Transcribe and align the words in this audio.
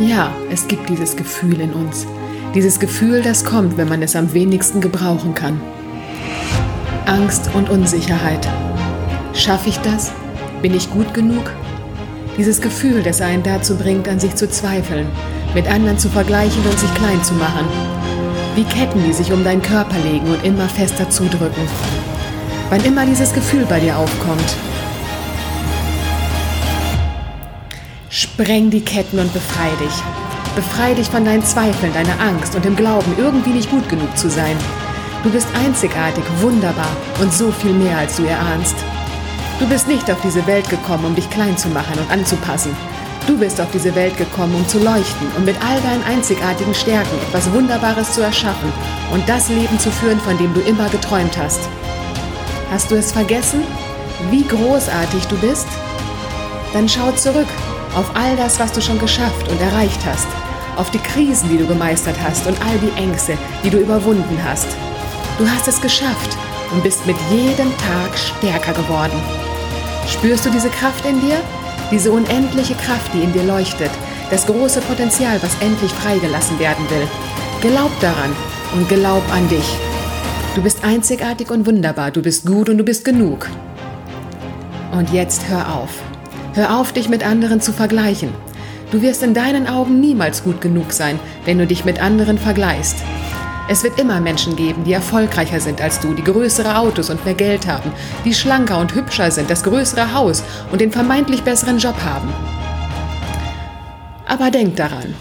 Ja, 0.00 0.32
es 0.50 0.66
gibt 0.66 0.88
dieses 0.88 1.14
Gefühl 1.14 1.60
in 1.60 1.74
uns. 1.74 2.06
Dieses 2.54 2.80
Gefühl, 2.80 3.20
das 3.20 3.44
kommt, 3.44 3.76
wenn 3.76 3.86
man 3.86 4.00
es 4.00 4.16
am 4.16 4.32
wenigsten 4.32 4.80
gebrauchen 4.80 5.34
kann. 5.34 5.60
Angst 7.04 7.50
und 7.52 7.68
Unsicherheit. 7.68 8.48
Schaffe 9.34 9.68
ich 9.68 9.76
das? 9.80 10.10
Bin 10.62 10.74
ich 10.74 10.90
gut 10.90 11.12
genug? 11.12 11.52
Dieses 12.38 12.62
Gefühl, 12.62 13.02
das 13.02 13.20
einen 13.20 13.42
dazu 13.42 13.76
bringt, 13.76 14.08
an 14.08 14.18
sich 14.18 14.34
zu 14.36 14.48
zweifeln, 14.48 15.06
mit 15.54 15.70
anderen 15.70 15.98
zu 15.98 16.08
vergleichen 16.08 16.64
und 16.64 16.78
sich 16.78 16.94
klein 16.94 17.22
zu 17.22 17.34
machen. 17.34 17.66
Wie 18.54 18.64
Ketten, 18.64 19.04
die 19.04 19.12
sich 19.12 19.30
um 19.32 19.44
deinen 19.44 19.60
Körper 19.60 19.98
legen 20.10 20.28
und 20.28 20.42
immer 20.46 20.66
fester 20.70 21.10
zudrücken. 21.10 21.68
Wann 22.70 22.82
immer 22.86 23.04
dieses 23.04 23.34
Gefühl 23.34 23.66
bei 23.68 23.80
dir 23.80 23.98
aufkommt, 23.98 24.56
spreng 28.10 28.70
die 28.70 28.80
Ketten 28.80 29.20
und 29.20 29.32
befrei 29.32 29.70
dich. 29.80 29.94
Befrei 30.56 30.94
dich 30.94 31.08
von 31.08 31.24
deinen 31.24 31.44
Zweifeln, 31.44 31.94
deiner 31.94 32.20
Angst 32.20 32.56
und 32.56 32.64
dem 32.64 32.74
Glauben, 32.74 33.14
irgendwie 33.16 33.50
nicht 33.50 33.70
gut 33.70 33.88
genug 33.88 34.16
zu 34.18 34.28
sein. 34.28 34.56
Du 35.22 35.30
bist 35.30 35.46
einzigartig, 35.54 36.24
wunderbar 36.40 36.90
und 37.20 37.32
so 37.32 37.52
viel 37.52 37.72
mehr, 37.72 37.96
als 37.96 38.16
du 38.16 38.24
erahnst. 38.24 38.74
Du 39.60 39.68
bist 39.68 39.86
nicht 39.86 40.10
auf 40.10 40.20
diese 40.22 40.44
Welt 40.46 40.68
gekommen, 40.68 41.04
um 41.04 41.14
dich 41.14 41.30
klein 41.30 41.56
zu 41.56 41.68
machen 41.68 41.98
und 41.98 42.10
anzupassen. 42.10 42.74
Du 43.26 43.38
bist 43.38 43.60
auf 43.60 43.70
diese 43.70 43.94
Welt 43.94 44.16
gekommen, 44.16 44.54
um 44.56 44.66
zu 44.66 44.78
leuchten 44.78 45.28
und 45.36 45.44
mit 45.44 45.56
all 45.62 45.80
deinen 45.82 46.02
einzigartigen 46.02 46.74
Stärken 46.74 47.16
etwas 47.28 47.52
Wunderbares 47.52 48.12
zu 48.12 48.22
erschaffen 48.22 48.72
und 49.12 49.28
das 49.28 49.50
Leben 49.50 49.78
zu 49.78 49.92
führen, 49.92 50.18
von 50.18 50.36
dem 50.38 50.52
du 50.54 50.60
immer 50.62 50.88
geträumt 50.88 51.36
hast. 51.38 51.68
Hast 52.72 52.90
du 52.90 52.96
es 52.96 53.12
vergessen, 53.12 53.62
wie 54.30 54.42
großartig 54.42 55.26
du 55.26 55.36
bist? 55.36 55.68
Dann 56.72 56.88
schau 56.88 57.12
zurück 57.12 57.48
auf 57.94 58.14
all 58.14 58.36
das, 58.36 58.58
was 58.60 58.72
du 58.72 58.80
schon 58.80 58.98
geschafft 58.98 59.48
und 59.50 59.60
erreicht 59.60 60.00
hast, 60.06 60.28
auf 60.76 60.90
die 60.90 60.98
Krisen, 60.98 61.48
die 61.48 61.58
du 61.58 61.66
gemeistert 61.66 62.16
hast 62.22 62.46
und 62.46 62.56
all 62.62 62.78
die 62.78 62.96
Ängste, 63.00 63.36
die 63.64 63.70
du 63.70 63.78
überwunden 63.78 64.38
hast. 64.44 64.68
Du 65.38 65.48
hast 65.48 65.68
es 65.68 65.80
geschafft 65.80 66.36
und 66.72 66.82
bist 66.82 67.06
mit 67.06 67.16
jedem 67.30 67.70
Tag 67.78 68.16
stärker 68.16 68.72
geworden. 68.72 69.20
Spürst 70.06 70.46
du 70.46 70.50
diese 70.50 70.70
Kraft 70.70 71.04
in 71.04 71.20
dir? 71.20 71.36
Diese 71.90 72.12
unendliche 72.12 72.74
Kraft, 72.74 73.12
die 73.12 73.22
in 73.22 73.32
dir 73.32 73.42
leuchtet, 73.42 73.90
das 74.30 74.46
große 74.46 74.80
Potenzial, 74.82 75.42
was 75.42 75.56
endlich 75.60 75.90
freigelassen 75.90 76.58
werden 76.58 76.88
will. 76.88 77.06
Glaub 77.60 77.90
daran 78.00 78.34
und 78.74 78.88
glaub 78.88 79.22
an 79.32 79.48
dich. 79.48 79.76
Du 80.54 80.62
bist 80.62 80.84
einzigartig 80.84 81.50
und 81.50 81.66
wunderbar, 81.66 82.10
du 82.10 82.22
bist 82.22 82.46
gut 82.46 82.68
und 82.68 82.78
du 82.78 82.84
bist 82.84 83.04
genug. 83.04 83.48
Und 84.92 85.12
jetzt 85.12 85.48
hör 85.48 85.74
auf. 85.74 85.90
Hör 86.52 86.80
auf, 86.80 86.92
dich 86.92 87.08
mit 87.08 87.24
anderen 87.24 87.60
zu 87.60 87.72
vergleichen. 87.72 88.34
Du 88.90 89.02
wirst 89.02 89.22
in 89.22 89.34
deinen 89.34 89.68
Augen 89.68 90.00
niemals 90.00 90.42
gut 90.42 90.60
genug 90.60 90.92
sein, 90.92 91.20
wenn 91.44 91.58
du 91.58 91.66
dich 91.66 91.84
mit 91.84 92.02
anderen 92.02 92.38
vergleichst. 92.38 92.96
Es 93.68 93.84
wird 93.84 94.00
immer 94.00 94.20
Menschen 94.20 94.56
geben, 94.56 94.82
die 94.82 94.92
erfolgreicher 94.92 95.60
sind 95.60 95.80
als 95.80 96.00
du, 96.00 96.12
die 96.12 96.24
größere 96.24 96.76
Autos 96.76 97.08
und 97.08 97.24
mehr 97.24 97.34
Geld 97.34 97.68
haben, 97.68 97.92
die 98.24 98.34
schlanker 98.34 98.78
und 98.78 98.96
hübscher 98.96 99.30
sind, 99.30 99.48
das 99.48 99.62
größere 99.62 100.12
Haus 100.12 100.42
und 100.72 100.80
den 100.80 100.90
vermeintlich 100.90 101.44
besseren 101.44 101.78
Job 101.78 101.94
haben. 102.04 102.28
Aber 104.26 104.50
denk 104.50 104.74
daran, 104.74 105.14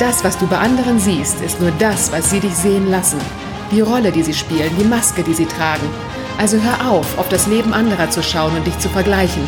das, 0.00 0.24
was 0.24 0.36
du 0.38 0.48
bei 0.48 0.58
anderen 0.58 0.98
siehst, 0.98 1.40
ist 1.40 1.60
nur 1.60 1.70
das, 1.78 2.10
was 2.10 2.30
sie 2.30 2.40
dich 2.40 2.54
sehen 2.54 2.90
lassen. 2.90 3.20
Die 3.70 3.80
Rolle, 3.80 4.10
die 4.10 4.24
sie 4.24 4.34
spielen, 4.34 4.76
die 4.76 4.84
Maske, 4.84 5.22
die 5.22 5.34
sie 5.34 5.46
tragen. 5.46 5.88
Also 6.36 6.56
hör 6.60 6.90
auf, 6.90 7.16
auf 7.16 7.28
das 7.28 7.46
Leben 7.46 7.72
anderer 7.72 8.10
zu 8.10 8.24
schauen 8.24 8.56
und 8.56 8.66
dich 8.66 8.78
zu 8.80 8.88
vergleichen. 8.88 9.46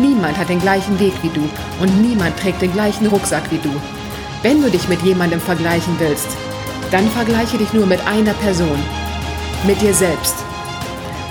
Niemand 0.00 0.36
hat 0.36 0.48
den 0.48 0.60
gleichen 0.60 0.98
Weg 0.98 1.14
wie 1.22 1.28
du 1.28 1.48
und 1.80 2.00
niemand 2.00 2.38
trägt 2.38 2.62
den 2.62 2.72
gleichen 2.72 3.06
Rucksack 3.06 3.50
wie 3.50 3.58
du. 3.58 3.70
Wenn 4.42 4.60
du 4.62 4.70
dich 4.70 4.88
mit 4.88 5.02
jemandem 5.02 5.40
vergleichen 5.40 5.94
willst, 5.98 6.28
dann 6.90 7.08
vergleiche 7.10 7.58
dich 7.58 7.72
nur 7.72 7.86
mit 7.86 8.06
einer 8.06 8.34
Person, 8.34 8.78
mit 9.66 9.80
dir 9.80 9.94
selbst. 9.94 10.34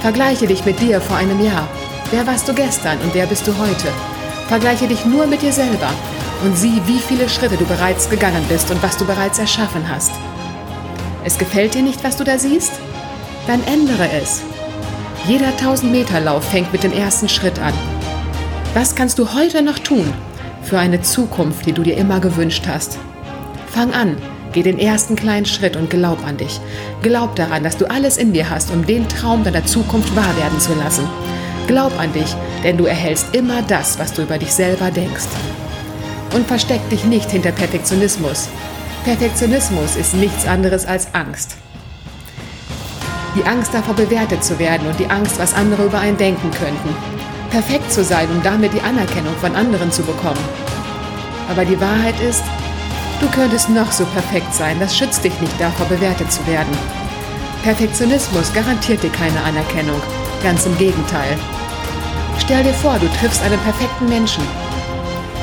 Vergleiche 0.01 0.47
dich 0.47 0.65
mit 0.65 0.79
dir 0.79 0.99
vor 0.99 1.17
einem 1.17 1.43
Jahr. 1.43 1.67
Wer 2.11 2.25
warst 2.25 2.47
du 2.47 2.53
gestern 2.53 2.99
und 2.99 3.13
wer 3.13 3.25
bist 3.25 3.47
du 3.47 3.57
heute? 3.57 3.87
Vergleiche 4.47 4.87
dich 4.87 5.05
nur 5.05 5.25
mit 5.27 5.41
dir 5.41 5.53
selber 5.53 5.89
und 6.43 6.57
sieh, 6.57 6.81
wie 6.85 6.99
viele 6.99 7.29
Schritte 7.29 7.57
du 7.57 7.65
bereits 7.65 8.09
gegangen 8.09 8.43
bist 8.49 8.69
und 8.71 8.81
was 8.83 8.97
du 8.97 9.05
bereits 9.05 9.39
erschaffen 9.39 9.87
hast. 9.89 10.11
Es 11.23 11.37
gefällt 11.37 11.73
dir 11.73 11.81
nicht, 11.81 12.03
was 12.03 12.17
du 12.17 12.23
da 12.23 12.37
siehst? 12.37 12.73
Dann 13.47 13.63
ändere 13.65 14.09
es. 14.21 14.41
Jeder 15.25 15.49
1000-Meter-Lauf 15.57 16.43
fängt 16.49 16.73
mit 16.73 16.83
dem 16.83 16.91
ersten 16.91 17.29
Schritt 17.29 17.59
an. 17.59 17.73
Was 18.73 18.95
kannst 18.95 19.19
du 19.19 19.33
heute 19.33 19.61
noch 19.61 19.79
tun 19.79 20.11
für 20.63 20.79
eine 20.79 21.01
Zukunft, 21.01 21.65
die 21.65 21.73
du 21.73 21.83
dir 21.83 21.97
immer 21.97 22.19
gewünscht 22.19 22.65
hast? 22.67 22.97
Fang 23.67 23.93
an, 23.93 24.17
Geh 24.53 24.61
den 24.61 24.77
ersten 24.77 25.15
kleinen 25.15 25.47
Schritt 25.47 25.75
und 25.75 25.89
glaub 25.89 26.23
an 26.25 26.37
dich. 26.37 26.61
Glaub 27.01 27.35
daran, 27.35 27.63
dass 27.63 27.75
du 27.75 27.89
alles 27.89 28.17
in 28.17 28.33
dir 28.33 28.51
hast, 28.51 28.71
um 28.71 28.85
den 28.85 29.09
Traum 29.09 29.43
deiner 29.43 29.65
Zukunft 29.65 30.15
wahr 30.15 30.37
werden 30.37 30.59
zu 30.59 30.75
lassen. 30.75 31.09
Glaub 31.65 31.99
an 31.99 32.13
dich, 32.13 32.35
denn 32.63 32.77
du 32.77 32.85
erhältst 32.85 33.35
immer 33.35 33.63
das, 33.63 33.97
was 33.97 34.13
du 34.13 34.21
über 34.21 34.37
dich 34.37 34.53
selber 34.53 34.91
denkst. 34.91 35.25
Und 36.35 36.45
versteck 36.45 36.87
dich 36.89 37.03
nicht 37.03 37.31
hinter 37.31 37.51
Perfektionismus. 37.51 38.47
Perfektionismus 39.05 39.95
ist 39.95 40.13
nichts 40.13 40.45
anderes 40.45 40.85
als 40.85 41.13
Angst. 41.15 41.55
Die 43.35 43.43
Angst 43.45 43.73
davor 43.73 43.95
bewertet 43.95 44.43
zu 44.43 44.59
werden 44.59 44.87
und 44.87 44.99
die 44.99 45.07
Angst, 45.07 45.39
was 45.39 45.55
andere 45.55 45.85
über 45.85 45.99
einen 45.99 46.17
denken 46.17 46.51
könnten. 46.51 47.12
Perfekt 47.53 47.89
zu 47.89 48.03
sein, 48.03 48.27
um 48.29 48.43
damit 48.43 48.73
die 48.73 48.81
Anerkennung 48.81 49.35
von 49.37 49.55
anderen 49.55 49.93
zu 49.93 50.03
bekommen. 50.03 50.43
Aber 51.49 51.63
die 51.63 51.79
Wahrheit 51.79 52.19
ist, 52.19 52.43
Du 53.23 53.29
könntest 53.29 53.69
noch 53.69 53.89
so 53.89 54.03
perfekt 54.07 54.53
sein, 54.53 54.77
das 54.81 54.97
schützt 54.97 55.23
dich 55.23 55.39
nicht 55.39 55.57
davor, 55.57 55.85
bewertet 55.85 56.29
zu 56.29 56.45
werden. 56.45 56.77
Perfektionismus 57.63 58.51
garantiert 58.51 59.01
dir 59.01 59.11
keine 59.11 59.41
Anerkennung, 59.43 60.01
ganz 60.43 60.65
im 60.65 60.77
Gegenteil. 60.77 61.37
Stell 62.37 62.63
dir 62.63 62.73
vor, 62.73 62.99
du 62.99 63.07
triffst 63.19 63.41
einen 63.41 63.59
perfekten 63.59 64.09
Menschen. 64.09 64.43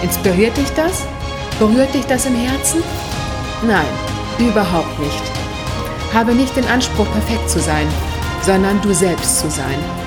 Inspiriert 0.02 0.54
dich 0.58 0.70
das? 0.72 1.06
Berührt 1.58 1.94
dich 1.94 2.04
das 2.04 2.26
im 2.26 2.34
Herzen? 2.34 2.82
Nein, 3.66 3.88
überhaupt 4.38 4.98
nicht. 4.98 5.22
Habe 6.12 6.34
nicht 6.34 6.54
den 6.56 6.68
Anspruch, 6.68 7.10
perfekt 7.12 7.48
zu 7.48 7.60
sein, 7.60 7.88
sondern 8.42 8.78
du 8.82 8.92
selbst 8.92 9.40
zu 9.40 9.48
sein. 9.48 9.99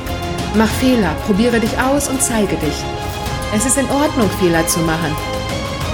Mach 0.55 0.69
Fehler, 0.69 1.15
probiere 1.25 1.59
dich 1.59 1.79
aus 1.79 2.07
und 2.07 2.21
zeige 2.21 2.55
dich. 2.57 2.83
Es 3.55 3.65
ist 3.65 3.77
in 3.77 3.89
Ordnung, 3.89 4.29
Fehler 4.39 4.65
zu 4.67 4.79
machen. 4.81 5.15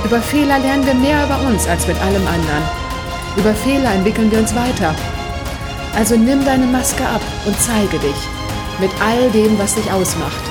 Über 0.04 0.20
Fehler 0.20 0.60
lernen 0.60 0.86
wir 0.86 0.94
mehr 0.94 1.26
über 1.26 1.40
uns 1.48 1.66
als 1.68 1.88
mit 1.88 1.98
allem 2.02 2.28
anderen. 2.28 2.64
Über 3.38 3.54
Fehler 3.54 3.94
entwickeln 3.94 4.30
wir 4.30 4.40
uns 4.40 4.54
weiter. 4.54 4.94
Also 5.96 6.18
nimm 6.18 6.44
deine 6.44 6.66
Maske 6.66 7.06
ab 7.08 7.22
und 7.46 7.58
zeige 7.60 8.00
dich 8.00 8.16
mit 8.82 8.92
all 9.02 9.30
dem, 9.32 9.58
was 9.58 9.76
dich 9.76 9.90
ausmacht. 9.92 10.44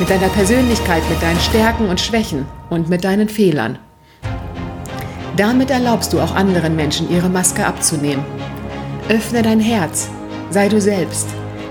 Mit 0.00 0.10
deiner 0.10 0.28
Persönlichkeit, 0.28 1.02
mit 1.08 1.22
deinen 1.22 1.40
Stärken 1.40 1.88
und 1.88 2.00
Schwächen 2.00 2.46
und 2.68 2.88
mit 2.88 3.04
deinen 3.04 3.28
Fehlern. 3.28 3.78
Damit 5.36 5.70
erlaubst 5.70 6.12
du 6.12 6.20
auch 6.20 6.34
anderen 6.34 6.74
Menschen, 6.74 7.10
ihre 7.10 7.28
Maske 7.28 7.64
abzunehmen. 7.64 8.24
Öffne 9.08 9.42
dein 9.42 9.60
Herz, 9.60 10.08
sei 10.50 10.68
du 10.68 10.80
selbst. 10.80 11.28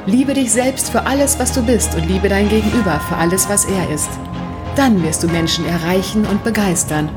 Liebe 0.07 0.33
dich 0.33 0.51
selbst 0.51 0.89
für 0.89 1.05
alles, 1.05 1.37
was 1.37 1.51
du 1.51 1.61
bist 1.61 1.93
und 1.93 2.07
liebe 2.07 2.27
dein 2.27 2.49
Gegenüber 2.49 2.99
für 3.07 3.17
alles, 3.17 3.47
was 3.49 3.65
er 3.65 3.87
ist. 3.91 4.09
Dann 4.75 5.03
wirst 5.03 5.21
du 5.21 5.27
Menschen 5.27 5.63
erreichen 5.65 6.25
und 6.25 6.43
begeistern. 6.43 7.07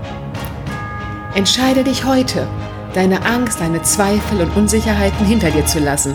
Entscheide 1.35 1.83
dich 1.83 2.05
heute, 2.05 2.47
deine 2.93 3.25
Angst, 3.25 3.61
deine 3.61 3.81
Zweifel 3.81 4.43
und 4.43 4.55
Unsicherheiten 4.55 5.25
hinter 5.25 5.51
dir 5.51 5.65
zu 5.65 5.79
lassen. 5.79 6.15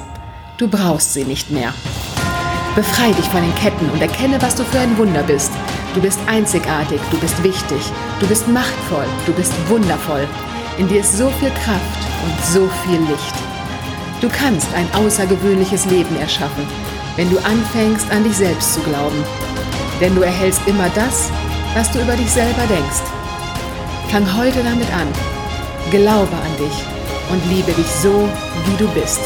Du 0.57 0.67
brauchst 0.67 1.13
sie 1.13 1.23
nicht 1.23 1.49
mehr. 1.49 1.73
Befrei 2.75 3.13
dich 3.13 3.25
von 3.25 3.41
den 3.41 3.55
Ketten 3.55 3.89
und 3.89 4.01
erkenne, 4.01 4.39
was 4.39 4.53
du 4.53 4.63
für 4.63 4.79
ein 4.79 4.95
Wunder 4.99 5.23
bist. 5.23 5.51
Du 5.95 6.01
bist 6.01 6.19
einzigartig, 6.27 7.01
du 7.09 7.17
bist 7.17 7.41
wichtig, 7.43 7.81
du 8.19 8.27
bist 8.27 8.47
machtvoll, 8.47 9.07
du 9.25 9.33
bist 9.33 9.53
wundervoll. 9.69 10.27
In 10.77 10.87
dir 10.87 10.99
ist 10.99 11.17
so 11.17 11.29
viel 11.39 11.49
Kraft 11.49 11.99
und 12.23 12.45
so 12.45 12.69
viel 12.85 12.99
Licht. 12.99 13.48
Du 14.21 14.29
kannst 14.29 14.67
ein 14.73 14.91
außergewöhnliches 14.93 15.85
Leben 15.85 16.17
erschaffen, 16.19 16.67
wenn 17.15 17.29
du 17.29 17.37
anfängst, 17.39 18.11
an 18.11 18.23
dich 18.23 18.35
selbst 18.35 18.73
zu 18.73 18.81
glauben 18.81 19.23
denn 19.99 20.15
du 20.15 20.21
erhältst 20.21 20.61
immer 20.65 20.89
das, 20.95 21.29
was 21.73 21.91
du 21.91 22.01
über 22.01 22.15
dich 22.15 22.29
selber 22.29 22.65
denkst. 22.67 23.03
Fang 24.09 24.37
heute 24.37 24.63
damit 24.63 24.91
an. 24.93 25.07
Glaube 25.91 26.35
an 26.35 26.57
dich 26.57 26.83
und 27.31 27.45
liebe 27.49 27.71
dich 27.73 27.87
so, 27.87 28.27
wie 28.65 28.77
du 28.77 28.87
bist. 28.89 29.21